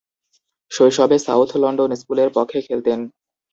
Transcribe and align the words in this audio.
শৈশবে 0.71 1.17
South 1.19 1.49
London 1.57 1.91
স্কুলের 1.95 2.29
পক্ষে 2.35 2.59
খেলতেন। 2.67 2.99